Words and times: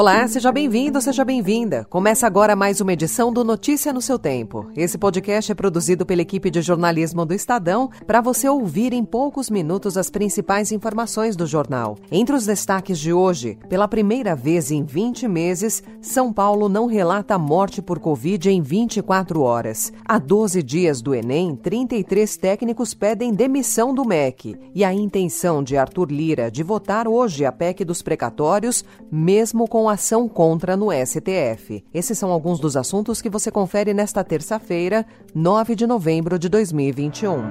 Olá, 0.00 0.26
seja 0.26 0.50
bem-vindo, 0.50 0.98
seja 0.98 1.22
bem-vinda. 1.26 1.86
Começa 1.90 2.26
agora 2.26 2.56
mais 2.56 2.80
uma 2.80 2.94
edição 2.94 3.30
do 3.30 3.44
Notícia 3.44 3.92
no 3.92 4.00
seu 4.00 4.18
Tempo. 4.18 4.70
Esse 4.74 4.96
podcast 4.96 5.52
é 5.52 5.54
produzido 5.54 6.06
pela 6.06 6.22
equipe 6.22 6.50
de 6.50 6.62
jornalismo 6.62 7.26
do 7.26 7.34
Estadão 7.34 7.90
para 8.06 8.22
você 8.22 8.48
ouvir 8.48 8.94
em 8.94 9.04
poucos 9.04 9.50
minutos 9.50 9.98
as 9.98 10.08
principais 10.08 10.72
informações 10.72 11.36
do 11.36 11.46
jornal. 11.46 11.98
Entre 12.10 12.34
os 12.34 12.46
destaques 12.46 12.98
de 12.98 13.12
hoje, 13.12 13.58
pela 13.68 13.86
primeira 13.86 14.34
vez 14.34 14.70
em 14.70 14.82
20 14.82 15.28
meses, 15.28 15.82
São 16.00 16.32
Paulo 16.32 16.66
não 16.66 16.86
relata 16.86 17.36
morte 17.36 17.82
por 17.82 17.98
Covid 17.98 18.48
em 18.48 18.62
24 18.62 19.42
horas. 19.42 19.92
Há 20.08 20.18
12 20.18 20.62
dias 20.62 21.02
do 21.02 21.14
Enem, 21.14 21.54
33 21.54 22.38
técnicos 22.38 22.94
pedem 22.94 23.34
demissão 23.34 23.92
do 23.92 24.06
MEC. 24.06 24.56
E 24.74 24.82
a 24.82 24.94
intenção 24.94 25.62
de 25.62 25.76
Arthur 25.76 26.10
Lira 26.10 26.50
de 26.50 26.62
votar 26.62 27.06
hoje 27.06 27.44
a 27.44 27.52
PEC 27.52 27.84
dos 27.84 28.00
precatórios, 28.00 28.82
mesmo 29.12 29.68
com 29.68 29.89
ação 29.92 30.28
contra 30.28 30.76
no 30.76 30.88
STF. 30.90 31.84
Esses 31.92 32.18
são 32.18 32.30
alguns 32.30 32.58
dos 32.60 32.76
assuntos 32.76 33.20
que 33.20 33.30
você 33.30 33.50
confere 33.50 33.92
nesta 33.92 34.22
terça-feira, 34.24 35.06
9 35.34 35.74
de 35.74 35.86
novembro 35.86 36.38
de 36.38 36.48
2021. 36.48 37.42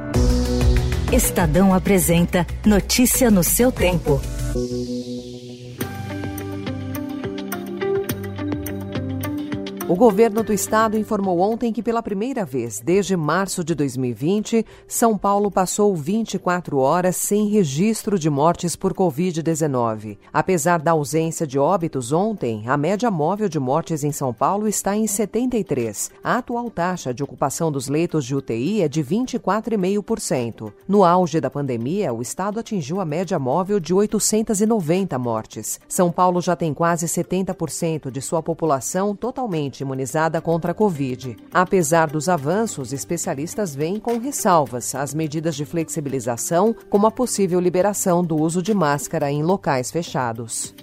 Estadão 1.11 1.73
apresenta 1.73 2.45
Notícia 2.65 3.31
no 3.31 3.43
seu 3.43 3.71
tempo. 3.71 4.21
O 9.89 9.95
governo 9.95 10.43
do 10.43 10.53
estado 10.53 10.95
informou 10.99 11.39
ontem 11.39 11.73
que, 11.73 11.81
pela 11.81 12.03
primeira 12.03 12.45
vez 12.45 12.79
desde 12.79 13.17
março 13.17 13.63
de 13.63 13.73
2020, 13.73 14.63
São 14.87 15.17
Paulo 15.17 15.49
passou 15.49 15.95
24 15.95 16.77
horas 16.77 17.15
sem 17.15 17.47
registro 17.47 18.19
de 18.19 18.29
mortes 18.29 18.75
por 18.75 18.93
Covid-19. 18.93 20.19
Apesar 20.31 20.79
da 20.79 20.91
ausência 20.91 21.47
de 21.47 21.57
óbitos 21.57 22.11
ontem, 22.11 22.65
a 22.67 22.77
média 22.77 23.09
móvel 23.09 23.49
de 23.49 23.59
mortes 23.59 24.03
em 24.03 24.11
São 24.11 24.31
Paulo 24.31 24.67
está 24.67 24.95
em 24.95 25.07
73. 25.07 26.11
A 26.23 26.37
atual 26.37 26.69
taxa 26.69 27.11
de 27.11 27.23
ocupação 27.23 27.71
dos 27.71 27.87
leitos 27.87 28.25
de 28.25 28.35
UTI 28.35 28.83
é 28.83 28.87
de 28.87 29.03
24,5%. 29.03 30.71
No 30.87 31.03
auge 31.03 31.41
da 31.41 31.49
pandemia, 31.49 32.13
o 32.13 32.21
estado 32.21 32.59
atingiu 32.59 33.01
a 33.01 33.05
média 33.05 33.39
móvel 33.39 33.79
de 33.79 33.91
890 33.91 35.17
mortes. 35.17 35.79
São 35.89 36.11
Paulo 36.11 36.41
já 36.41 36.55
tem 36.55 36.75
quase 36.75 37.07
70% 37.07 38.11
de 38.11 38.21
sua 38.21 38.43
população 38.43 39.15
totalmente 39.15 39.78
imunizada 39.83 40.41
contra 40.41 40.71
a 40.71 40.75
Covid. 40.75 41.37
Apesar 41.53 42.09
dos 42.09 42.27
avanços, 42.27 42.93
especialistas 42.93 43.75
veem 43.75 43.99
com 43.99 44.17
ressalvas 44.17 44.95
as 44.95 45.13
medidas 45.13 45.55
de 45.55 45.65
flexibilização, 45.65 46.75
como 46.89 47.07
a 47.07 47.11
possível 47.11 47.59
liberação 47.59 48.23
do 48.23 48.35
uso 48.35 48.61
de 48.61 48.73
máscara 48.73 49.31
em 49.31 49.43
locais 49.43 49.91
fechados. 49.91 50.73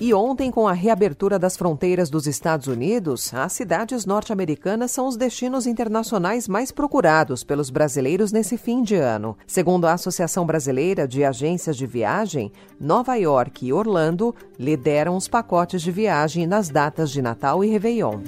E 0.00 0.14
ontem, 0.14 0.48
com 0.48 0.68
a 0.68 0.72
reabertura 0.72 1.40
das 1.40 1.56
fronteiras 1.56 2.08
dos 2.08 2.28
Estados 2.28 2.68
Unidos, 2.68 3.34
as 3.34 3.52
cidades 3.52 4.06
norte-americanas 4.06 4.92
são 4.92 5.08
os 5.08 5.16
destinos 5.16 5.66
internacionais 5.66 6.46
mais 6.46 6.70
procurados 6.70 7.42
pelos 7.42 7.68
brasileiros 7.68 8.30
nesse 8.30 8.56
fim 8.56 8.80
de 8.80 8.94
ano. 8.94 9.36
Segundo 9.44 9.86
a 9.86 9.94
Associação 9.94 10.46
Brasileira 10.46 11.08
de 11.08 11.24
Agências 11.24 11.76
de 11.76 11.84
Viagem, 11.84 12.52
Nova 12.80 13.16
York 13.16 13.66
e 13.66 13.72
Orlando 13.72 14.32
lideram 14.56 15.16
os 15.16 15.26
pacotes 15.26 15.82
de 15.82 15.90
viagem 15.90 16.46
nas 16.46 16.68
datas 16.68 17.10
de 17.10 17.20
Natal 17.20 17.64
e 17.64 17.68
Réveillon. 17.68 18.20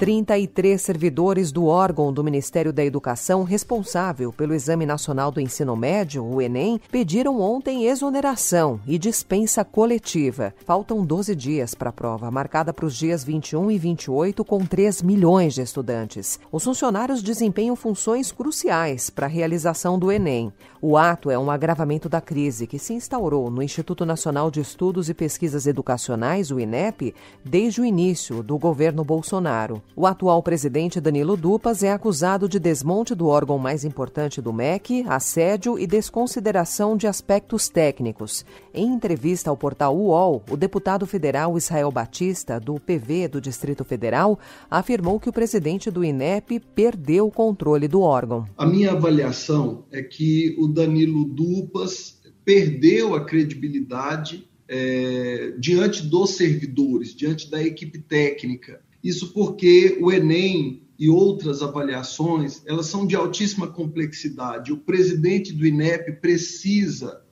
33 0.00 0.80
servidores 0.80 1.52
do 1.52 1.66
órgão 1.66 2.10
do 2.10 2.24
Ministério 2.24 2.72
da 2.72 2.82
Educação 2.82 3.42
responsável 3.42 4.32
pelo 4.32 4.54
Exame 4.54 4.86
Nacional 4.86 5.30
do 5.30 5.42
Ensino 5.42 5.76
Médio, 5.76 6.24
o 6.24 6.40
Enem, 6.40 6.80
pediram 6.90 7.38
ontem 7.38 7.84
exoneração 7.84 8.80
e 8.86 8.96
dispensa 8.98 9.62
coletiva. 9.62 10.54
Faltam 10.64 11.04
12 11.04 11.36
dias 11.36 11.74
para 11.74 11.90
a 11.90 11.92
prova, 11.92 12.30
marcada 12.30 12.72
para 12.72 12.86
os 12.86 12.96
dias 12.96 13.22
21 13.22 13.70
e 13.70 13.76
28, 13.76 14.42
com 14.42 14.64
3 14.64 15.02
milhões 15.02 15.52
de 15.52 15.60
estudantes. 15.60 16.40
Os 16.50 16.64
funcionários 16.64 17.22
desempenham 17.22 17.76
funções 17.76 18.32
cruciais 18.32 19.10
para 19.10 19.26
a 19.26 19.28
realização 19.28 19.98
do 19.98 20.10
Enem. 20.10 20.50
O 20.80 20.96
ato 20.96 21.30
é 21.30 21.38
um 21.38 21.50
agravamento 21.50 22.08
da 22.08 22.22
crise 22.22 22.66
que 22.66 22.78
se 22.78 22.94
instaurou 22.94 23.50
no 23.50 23.62
Instituto 23.62 24.06
Nacional 24.06 24.50
de 24.50 24.60
Estudos 24.60 25.10
e 25.10 25.14
Pesquisas 25.14 25.66
Educacionais, 25.66 26.50
o 26.50 26.58
INEP, 26.58 27.14
desde 27.44 27.82
o 27.82 27.84
início 27.84 28.42
do 28.42 28.56
governo 28.56 29.04
Bolsonaro. 29.04 29.82
O 29.96 30.06
atual 30.06 30.40
presidente 30.40 31.00
Danilo 31.00 31.36
Dupas 31.36 31.82
é 31.82 31.90
acusado 31.90 32.48
de 32.48 32.60
desmonte 32.60 33.12
do 33.12 33.26
órgão 33.26 33.58
mais 33.58 33.84
importante 33.84 34.40
do 34.40 34.52
MEC, 34.52 35.04
assédio 35.08 35.76
e 35.78 35.86
desconsideração 35.86 36.96
de 36.96 37.08
aspectos 37.08 37.68
técnicos. 37.68 38.44
Em 38.72 38.86
entrevista 38.86 39.50
ao 39.50 39.56
portal 39.56 39.96
UOL, 39.96 40.44
o 40.48 40.56
deputado 40.56 41.06
federal 41.06 41.58
Israel 41.58 41.90
Batista, 41.90 42.60
do 42.60 42.78
PV 42.78 43.26
do 43.28 43.40
Distrito 43.40 43.84
Federal, 43.84 44.38
afirmou 44.70 45.18
que 45.18 45.28
o 45.28 45.32
presidente 45.32 45.90
do 45.90 46.04
INEP 46.04 46.60
perdeu 46.72 47.26
o 47.26 47.32
controle 47.32 47.88
do 47.88 48.00
órgão. 48.00 48.46
A 48.56 48.64
minha 48.64 48.92
avaliação 48.92 49.84
é 49.90 50.02
que 50.02 50.56
o 50.58 50.68
Danilo 50.68 51.24
Dupas 51.24 52.20
perdeu 52.44 53.14
a 53.14 53.24
credibilidade 53.24 54.48
é, 54.68 55.52
diante 55.58 56.06
dos 56.06 56.30
servidores, 56.30 57.12
diante 57.12 57.50
da 57.50 57.60
equipe 57.60 57.98
técnica. 57.98 58.80
Isso 59.02 59.32
porque 59.32 59.98
o 60.00 60.12
Enem 60.12 60.82
e 61.00 61.08
outras 61.08 61.62
avaliações, 61.62 62.62
elas 62.66 62.86
são 62.86 63.06
de 63.06 63.16
altíssima 63.16 63.66
complexidade. 63.66 64.70
O 64.70 64.76
presidente 64.76 65.50
do 65.50 65.66
INEP 65.66 66.20
precisa, 66.20 67.22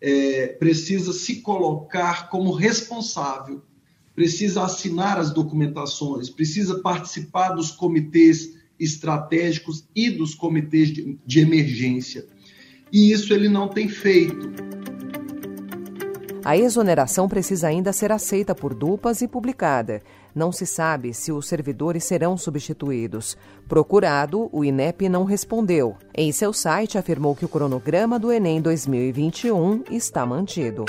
é, 0.00 0.46
precisa 0.46 1.12
se 1.12 1.40
colocar 1.40 2.30
como 2.30 2.52
responsável, 2.52 3.62
precisa 4.14 4.62
assinar 4.62 5.18
as 5.18 5.32
documentações, 5.32 6.30
precisa 6.30 6.78
participar 6.78 7.48
dos 7.50 7.72
comitês 7.72 8.54
estratégicos 8.78 9.88
e 9.94 10.08
dos 10.08 10.32
comitês 10.32 10.92
de, 10.92 11.18
de 11.26 11.40
emergência. 11.40 12.26
E 12.92 13.10
isso 13.10 13.34
ele 13.34 13.48
não 13.48 13.66
tem 13.66 13.88
feito. 13.88 14.75
A 16.46 16.56
exoneração 16.56 17.28
precisa 17.28 17.66
ainda 17.66 17.92
ser 17.92 18.12
aceita 18.12 18.54
por 18.54 18.72
dupas 18.72 19.20
e 19.20 19.26
publicada. 19.26 20.00
Não 20.32 20.52
se 20.52 20.64
sabe 20.64 21.12
se 21.12 21.32
os 21.32 21.48
servidores 21.48 22.04
serão 22.04 22.36
substituídos. 22.36 23.36
Procurado, 23.66 24.48
o 24.52 24.64
INEP 24.64 25.08
não 25.08 25.24
respondeu. 25.24 25.96
Em 26.14 26.30
seu 26.30 26.52
site, 26.52 26.96
afirmou 26.96 27.34
que 27.34 27.44
o 27.44 27.48
cronograma 27.48 28.16
do 28.16 28.30
Enem 28.30 28.62
2021 28.62 29.82
está 29.90 30.24
mantido. 30.24 30.84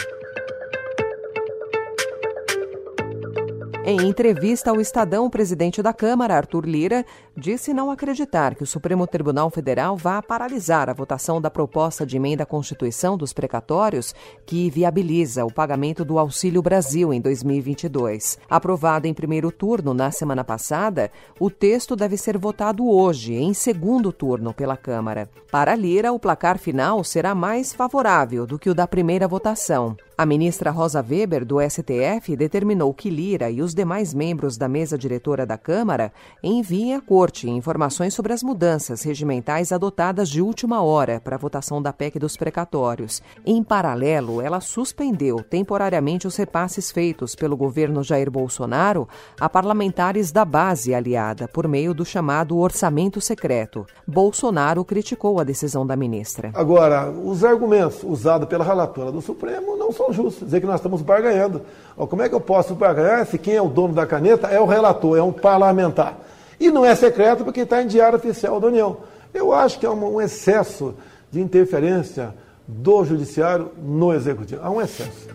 Em 3.89 4.05
entrevista 4.05 4.69
ao 4.69 4.81
Estadão, 4.81 5.25
o 5.25 5.29
presidente 5.29 5.81
da 5.81 5.93
Câmara, 5.93 6.35
Arthur 6.35 6.65
Lira, 6.65 7.05
disse 7.37 7.73
não 7.73 7.89
acreditar 7.89 8.53
que 8.53 8.61
o 8.61 8.67
Supremo 8.67 9.07
Tribunal 9.07 9.49
Federal 9.49 9.95
vá 9.95 10.21
paralisar 10.21 10.89
a 10.89 10.93
votação 10.93 11.39
da 11.39 11.49
proposta 11.49 12.05
de 12.05 12.17
emenda 12.17 12.43
à 12.43 12.45
Constituição 12.45 13.17
dos 13.17 13.31
precatórios 13.31 14.13
que 14.45 14.69
viabiliza 14.69 15.45
o 15.45 15.53
pagamento 15.53 16.03
do 16.03 16.19
Auxílio 16.19 16.61
Brasil 16.61 17.13
em 17.13 17.21
2022. 17.21 18.37
Aprovado 18.49 19.07
em 19.07 19.13
primeiro 19.13 19.53
turno 19.53 19.93
na 19.93 20.11
semana 20.11 20.43
passada, 20.43 21.09
o 21.39 21.49
texto 21.49 21.95
deve 21.95 22.17
ser 22.17 22.37
votado 22.37 22.85
hoje, 22.85 23.35
em 23.35 23.53
segundo 23.53 24.11
turno, 24.11 24.53
pela 24.53 24.75
Câmara. 24.75 25.29
Para 25.49 25.75
Lira, 25.75 26.11
o 26.11 26.19
placar 26.19 26.57
final 26.57 27.05
será 27.05 27.33
mais 27.33 27.71
favorável 27.71 28.45
do 28.45 28.59
que 28.59 28.69
o 28.69 28.75
da 28.75 28.85
primeira 28.85 29.29
votação. 29.29 29.95
A 30.17 30.25
ministra 30.25 30.71
Rosa 30.71 31.05
Weber, 31.07 31.45
do 31.45 31.57
STF, 31.61 32.35
determinou 32.35 32.91
que 32.91 33.07
Lira 33.07 33.51
e 33.51 33.61
os 33.61 33.75
demais 33.77 34.11
membros 34.13 34.57
da 34.57 34.67
mesa 34.67 34.97
diretora 34.97 35.45
da 35.45 35.57
Câmara 35.57 36.11
enviem 36.43 36.95
à 36.95 36.99
Corte 36.99 37.47
informações 37.47 38.13
sobre 38.13 38.33
as 38.33 38.41
mudanças 38.41 39.03
regimentais 39.03 39.71
adotadas 39.71 40.27
de 40.29 40.41
última 40.41 40.81
hora 40.81 41.21
para 41.23 41.35
a 41.35 41.39
votação 41.39 41.79
da 41.79 41.93
PEC 41.93 42.17
dos 42.17 42.35
precatórios. 42.35 43.21
Em 43.45 43.63
paralelo, 43.63 44.41
ela 44.41 44.59
suspendeu 44.59 45.37
temporariamente 45.43 46.25
os 46.25 46.35
repasses 46.35 46.91
feitos 46.91 47.35
pelo 47.35 47.55
governo 47.55 48.03
Jair 48.03 48.31
Bolsonaro 48.31 49.07
a 49.39 49.47
parlamentares 49.47 50.31
da 50.31 50.43
base 50.43 50.93
aliada 50.93 51.47
por 51.47 51.67
meio 51.67 51.93
do 51.93 52.03
chamado 52.03 52.57
orçamento 52.57 53.21
secreto. 53.21 53.85
Bolsonaro 54.07 54.83
criticou 54.83 55.39
a 55.39 55.43
decisão 55.43 55.85
da 55.85 55.95
ministra. 55.95 56.51
Agora, 56.55 57.11
os 57.11 57.43
argumentos 57.43 58.03
usados 58.03 58.49
pela 58.49 58.65
relatora 58.65 59.11
do 59.11 59.21
Supremo 59.21 59.77
não 59.77 59.91
são 59.91 60.11
justos, 60.11 60.45
dizer 60.45 60.61
que 60.61 60.65
nós 60.65 60.77
estamos 60.77 61.03
barganhando. 61.03 61.61
Como 61.95 62.23
é 62.23 62.29
que 62.29 62.33
eu 62.33 62.41
posso 62.41 62.73
barganhar 62.73 63.25
se 63.27 63.37
quem 63.37 63.55
é 63.55 63.61
o 63.67 63.69
dono 63.69 63.93
da 63.93 64.05
caneta 64.05 64.47
é 64.47 64.59
o 64.59 64.65
relator, 64.65 65.17
é 65.17 65.21
um 65.21 65.31
parlamentar? 65.31 66.17
E 66.59 66.71
não 66.71 66.85
é 66.85 66.95
secreto 66.95 67.43
porque 67.43 67.61
está 67.61 67.81
em 67.81 67.87
diário 67.87 68.17
oficial 68.17 68.59
da 68.59 68.67
União. 68.67 68.97
Eu 69.33 69.53
acho 69.53 69.79
que 69.79 69.85
é 69.85 69.89
um 69.89 70.19
excesso 70.19 70.95
de 71.31 71.39
interferência 71.39 72.33
do 72.67 73.05
judiciário 73.05 73.71
no 73.77 74.13
executivo. 74.13 74.61
Há 74.63 74.69
um 74.69 74.81
excesso. 74.81 75.27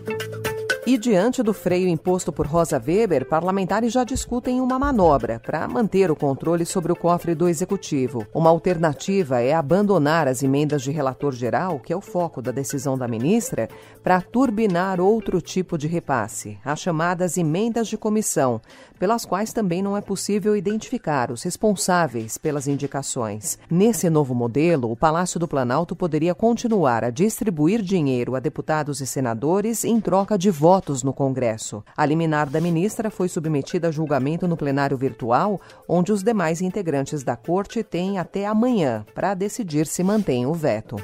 E 0.85 0.97
diante 0.97 1.41
do 1.41 1.53
freio 1.53 1.87
imposto 1.87 2.29
por 2.29 2.45
Rosa 2.45 2.77
Weber, 2.77 3.25
parlamentares 3.25 3.93
já 3.93 4.03
discutem 4.03 4.59
uma 4.59 4.77
manobra 4.77 5.39
para 5.39 5.65
manter 5.65 6.11
o 6.11 6.15
controle 6.15 6.65
sobre 6.65 6.91
o 6.91 6.95
cofre 6.95 7.33
do 7.33 7.47
executivo. 7.47 8.27
Uma 8.33 8.49
alternativa 8.49 9.39
é 9.39 9.53
abandonar 9.53 10.27
as 10.27 10.43
emendas 10.43 10.81
de 10.81 10.91
relator 10.91 11.31
geral, 11.31 11.79
que 11.79 11.93
é 11.93 11.95
o 11.95 12.01
foco 12.01 12.41
da 12.41 12.51
decisão 12.51 12.97
da 12.97 13.07
ministra, 13.07 13.69
para 14.03 14.19
turbinar 14.19 14.99
outro 14.99 15.39
tipo 15.39 15.77
de 15.77 15.87
repasse, 15.87 16.59
as 16.65 16.81
chamadas 16.81 17.37
emendas 17.37 17.87
de 17.87 17.97
comissão, 17.97 18.59
pelas 18.99 19.23
quais 19.23 19.53
também 19.53 19.81
não 19.81 19.95
é 19.95 20.01
possível 20.01 20.53
identificar 20.53 21.31
os 21.31 21.43
responsáveis 21.43 22.37
pelas 22.37 22.67
indicações. 22.67 23.57
Nesse 23.71 24.09
novo 24.09 24.35
modelo, 24.35 24.91
o 24.91 24.97
Palácio 24.97 25.39
do 25.39 25.47
Planalto 25.47 25.95
poderia 25.95 26.35
continuar 26.35 27.05
a 27.05 27.09
distribuir 27.09 27.81
dinheiro 27.81 28.35
a 28.35 28.41
deputados 28.41 28.99
e 28.99 29.07
senadores 29.07 29.85
em 29.85 30.01
troca 30.01 30.37
de 30.37 30.51
votos 30.51 30.72
votos 30.73 31.03
no 31.03 31.13
Congresso. 31.13 31.83
A 31.95 32.03
liminar 32.03 32.49
da 32.49 32.59
ministra 32.59 33.11
foi 33.11 33.29
submetida 33.29 33.89
a 33.89 33.91
julgamento 33.91 34.47
no 34.47 34.57
plenário 34.57 34.97
virtual, 34.97 35.61
onde 35.87 36.11
os 36.11 36.23
demais 36.23 36.61
integrantes 36.61 37.21
da 37.23 37.35
corte 37.35 37.83
têm 37.83 38.17
até 38.17 38.47
amanhã 38.47 39.05
para 39.13 39.35
decidir 39.35 39.85
se 39.85 40.03
mantém 40.03 40.47
o 40.47 40.53
veto. 40.55 40.95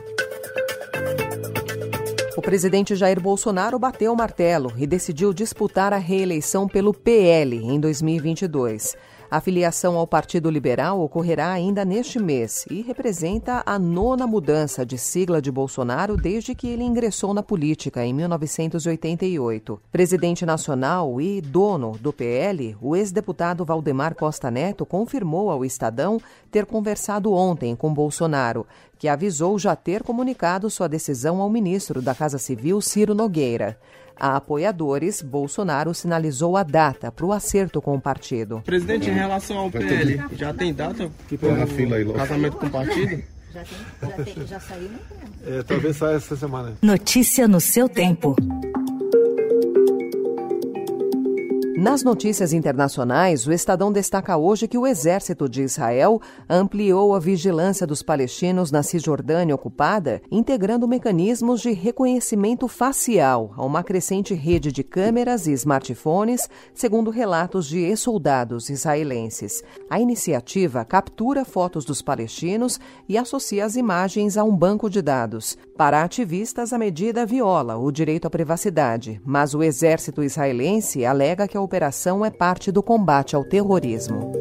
O 2.36 2.42
presidente 2.42 2.96
Jair 2.96 3.22
Bolsonaro 3.22 3.78
bateu 3.78 4.12
o 4.12 4.18
martelo 4.18 4.74
e 4.76 4.88
decidiu 4.88 5.32
disputar 5.32 5.94
a 5.94 5.98
reeleição 5.98 6.68
pelo 6.68 6.92
PL 6.92 7.56
em 7.58 7.80
2022. 7.80 8.96
A 9.32 9.40
filiação 9.40 9.96
ao 9.96 10.08
Partido 10.08 10.50
Liberal 10.50 11.00
ocorrerá 11.02 11.52
ainda 11.52 11.86
neste 11.86 12.18
mês 12.18 12.66
e 12.68 12.82
representa 12.82 13.62
a 13.64 13.78
nona 13.78 14.26
mudança 14.26 14.84
de 14.84 14.98
sigla 14.98 15.40
de 15.40 15.52
Bolsonaro 15.52 16.18
desde 16.18 16.56
que 16.56 16.68
ele 16.68 16.84
ingressou 16.84 17.32
na 17.32 17.44
política 17.44 18.04
em 18.04 18.12
1988. 18.12 19.80
Presidente 19.92 20.48
nacional 20.48 21.22
e 21.22 21.42
dono 21.42 21.92
do 22.02 22.12
PL, 22.12 22.76
o 22.82 22.96
ex-deputado 22.96 23.64
Valdemar 23.64 24.16
Costa 24.16 24.50
Neto 24.50 24.84
confirmou 24.84 25.52
ao 25.52 25.64
Estadão 25.64 26.20
ter 26.50 26.66
conversado 26.66 27.32
ontem 27.32 27.76
com 27.76 27.94
Bolsonaro, 27.94 28.66
que 28.98 29.08
avisou 29.08 29.60
já 29.60 29.76
ter 29.76 30.02
comunicado 30.02 30.72
sua 30.72 30.90
decisão 30.90 31.40
ao 31.40 31.52
ministro 31.52 32.02
da 32.02 32.16
Casa 32.16 32.40
Civil, 32.40 32.82
Ciro 32.82 33.14
Nogueira. 33.14 33.78
A 34.20 34.36
apoiadores, 34.36 35.22
Bolsonaro 35.22 35.94
sinalizou 35.94 36.58
a 36.58 36.64
data 36.64 37.12
para 37.12 37.26
o 37.26 37.32
acerto 37.32 37.82
com 37.82 37.96
o 37.96 38.02
partido. 38.02 38.62
Presidente, 38.66 39.10
em 39.10 39.14
relação 39.14 39.58
ao 39.58 39.72
PL, 39.72 40.22
já 40.34 40.54
tem 40.54 40.74
data 40.74 41.10
para 41.40 41.50
o 41.50 42.14
casamento 42.14 42.58
com 42.58 42.66
o 42.66 42.70
partido? 42.70 43.24
Já, 43.52 43.64
tem, 43.64 44.10
já, 44.10 44.24
tem, 44.24 44.48
já 44.48 44.60
saiu, 44.60 44.90
né? 44.90 45.00
É, 45.48 45.64
talvez 45.64 45.98
saia 45.98 46.18
essa 46.18 46.36
semana. 46.36 46.74
Notícia 46.82 47.48
no 47.48 47.60
seu 47.60 47.90
tempo. 47.90 48.36
Nas 51.82 52.04
notícias 52.04 52.52
internacionais, 52.52 53.48
o 53.48 53.54
Estadão 53.54 53.90
destaca 53.90 54.36
hoje 54.36 54.68
que 54.68 54.78
o 54.78 54.86
exército 54.86 55.48
de 55.48 55.62
Israel 55.62 56.20
ampliou 56.50 57.16
a 57.16 57.22
vigilância 57.22 57.88
dos 57.88 58.04
palestinos 58.04 58.70
na 58.70 58.84
Cisjordânia 58.84 59.56
ocupada, 59.56 60.22
integrando 60.30 60.90
mecanismos 60.90 61.62
de 61.62 61.72
reconhecimento 61.72 62.68
facial 62.68 63.54
a 63.56 63.64
uma 63.64 63.82
crescente 63.82 64.34
rede 64.34 64.74
de 64.74 64.84
câmeras 64.84 65.48
e 65.48 65.54
smartphones, 65.54 66.50
segundo 66.74 67.10
relatos 67.10 67.66
de 67.66 67.80
ex-soldados 67.80 68.70
israelenses. 68.70 69.64
A 69.90 70.02
iniciativa 70.02 70.84
captura 70.84 71.46
fotos 71.46 71.86
dos 71.86 72.02
palestinos 72.02 72.78
e 73.08 73.18
associa 73.18 73.64
as 73.64 73.78
imagens 73.78 74.36
a 74.36 74.44
um 74.44 74.54
banco 74.54 74.90
de 74.90 75.02
dados. 75.02 75.58
Para 75.78 76.04
ativistas, 76.04 76.74
a 76.74 76.78
medida 76.78 77.26
viola 77.26 77.78
o 77.78 77.90
direito 77.90 78.26
à 78.26 78.30
privacidade, 78.30 79.22
mas 79.26 79.54
o 79.54 79.64
exército 79.64 80.22
israelense 80.22 81.06
alega 81.06 81.48
que 81.48 81.56
a 81.56 81.69
operação 81.70 82.26
é 82.26 82.32
parte 82.32 82.72
do 82.72 82.82
combate 82.82 83.36
ao 83.36 83.44
terrorismo. 83.44 84.32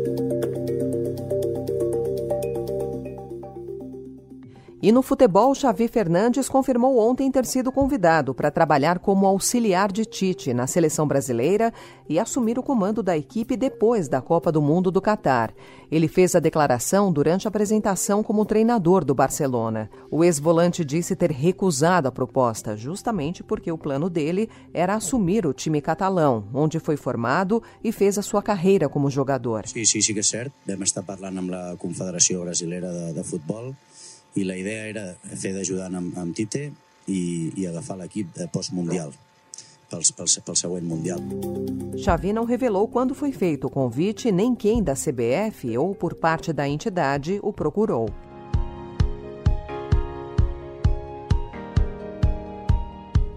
E 4.80 4.92
no 4.92 5.02
futebol, 5.02 5.52
Xavi 5.56 5.88
Fernandes 5.88 6.48
confirmou 6.48 6.98
ontem 6.98 7.32
ter 7.32 7.44
sido 7.44 7.72
convidado 7.72 8.32
para 8.32 8.48
trabalhar 8.48 9.00
como 9.00 9.26
auxiliar 9.26 9.90
de 9.90 10.04
Tite 10.04 10.54
na 10.54 10.68
seleção 10.68 11.04
brasileira 11.04 11.72
e 12.08 12.16
assumir 12.16 12.60
o 12.60 12.62
comando 12.62 13.02
da 13.02 13.18
equipe 13.18 13.56
depois 13.56 14.08
da 14.08 14.22
Copa 14.22 14.52
do 14.52 14.62
Mundo 14.62 14.92
do 14.92 15.02
Catar. 15.02 15.52
Ele 15.90 16.06
fez 16.06 16.36
a 16.36 16.38
declaração 16.38 17.12
durante 17.12 17.48
a 17.48 17.50
apresentação 17.50 18.22
como 18.22 18.44
treinador 18.44 19.04
do 19.04 19.16
Barcelona. 19.16 19.90
O 20.12 20.22
ex-volante 20.22 20.84
disse 20.84 21.16
ter 21.16 21.32
recusado 21.32 22.06
a 22.06 22.12
proposta, 22.12 22.76
justamente 22.76 23.42
porque 23.42 23.72
o 23.72 23.78
plano 23.78 24.08
dele 24.08 24.48
era 24.72 24.94
assumir 24.94 25.44
o 25.44 25.52
time 25.52 25.80
catalão, 25.80 26.44
onde 26.54 26.78
foi 26.78 26.96
formado 26.96 27.60
e 27.82 27.90
fez 27.90 28.16
a 28.16 28.22
sua 28.22 28.42
carreira 28.42 28.88
como 28.88 29.10
jogador. 29.10 29.66
Sí, 29.66 29.84
sí, 29.84 30.00
sí 30.00 30.12
que 30.12 30.20
és 30.20 30.28
cert. 30.28 30.52
Vam 30.68 30.86
estar 30.86 31.02
parlant 31.02 31.42
amb 31.42 31.50
la 31.50 31.62
Confederació 31.82 32.44
Brasilera 32.44 32.92
de, 32.92 33.12
de 33.16 33.24
Futbol 33.26 33.72
i 34.34 34.44
la 34.44 34.56
idea 34.56 34.84
era 34.88 35.06
fer 35.36 35.54
d'ajudant 35.56 35.96
amb, 35.98 36.18
amb 36.18 36.36
Tite 36.36 36.68
i, 37.08 37.22
i 37.56 37.66
agafar 37.66 37.98
l'equip 37.98 38.36
post-mundial. 38.52 39.14
Pel, 39.88 40.02
pel, 40.16 40.28
pel 40.44 40.56
següent 40.60 40.84
Mundial. 40.84 41.22
Xavi 41.96 42.34
não 42.36 42.44
revelou 42.44 42.86
quando 42.86 43.14
foi 43.14 43.32
feito 43.32 43.68
o 43.68 43.70
convite 43.70 44.30
nem 44.30 44.54
quem 44.54 44.82
da 44.82 44.92
CBF 44.92 45.78
ou 45.78 45.94
por 45.94 46.14
parte 46.14 46.52
da 46.52 46.68
entidade 46.68 47.40
o 47.42 47.54
procurou. 47.54 48.10